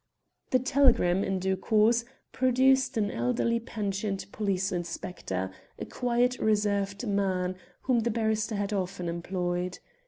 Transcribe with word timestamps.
The 0.49 0.57
telegram, 0.57 1.23
in 1.23 1.37
due 1.37 1.55
course, 1.55 2.05
produced 2.31 2.97
an 2.97 3.11
elderly 3.11 3.59
pensioned 3.59 4.25
police 4.31 4.71
inspector, 4.71 5.51
a 5.77 5.85
quiet 5.85 6.39
reserved 6.39 7.05
man, 7.07 7.55
whom 7.83 7.99
the 7.99 8.09
barrister 8.09 8.55
had 8.55 8.73
often 8.73 9.07
employed. 9.07 9.77